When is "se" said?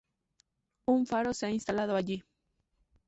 1.31-1.45